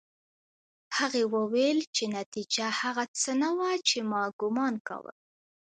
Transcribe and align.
هغې 0.97 1.23
وویل 1.35 1.79
چې 1.95 2.03
نتيجه 2.17 2.67
هغه 2.81 3.03
څه 3.21 3.31
نه 3.41 3.49
وه 3.57 3.71
چې 3.87 3.97
ما 4.11 4.23
ګومان 4.39 4.75
کاوه 4.87 5.13